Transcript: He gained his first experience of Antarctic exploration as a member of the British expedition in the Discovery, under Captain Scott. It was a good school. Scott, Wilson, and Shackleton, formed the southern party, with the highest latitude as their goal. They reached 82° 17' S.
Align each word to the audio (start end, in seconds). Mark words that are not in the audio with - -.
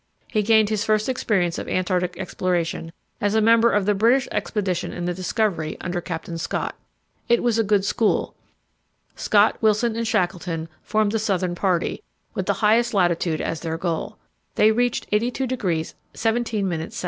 He 0.29 0.41
gained 0.41 0.69
his 0.69 0.83
first 0.83 1.07
experience 1.07 1.59
of 1.59 1.69
Antarctic 1.69 2.17
exploration 2.17 2.91
as 3.21 3.35
a 3.35 3.39
member 3.39 3.71
of 3.71 3.85
the 3.85 3.93
British 3.93 4.27
expedition 4.31 4.91
in 4.91 5.05
the 5.05 5.13
Discovery, 5.13 5.77
under 5.79 6.01
Captain 6.01 6.39
Scott. 6.39 6.73
It 7.29 7.43
was 7.43 7.59
a 7.59 7.63
good 7.63 7.85
school. 7.85 8.33
Scott, 9.15 9.57
Wilson, 9.61 9.95
and 9.95 10.07
Shackleton, 10.07 10.69
formed 10.81 11.11
the 11.11 11.19
southern 11.19 11.53
party, 11.53 12.01
with 12.33 12.47
the 12.47 12.53
highest 12.65 12.95
latitude 12.95 13.41
as 13.41 13.59
their 13.59 13.77
goal. 13.77 14.17
They 14.55 14.71
reached 14.71 15.07
82° 15.11 15.93
17' 16.15 16.71
S. 16.81 16.99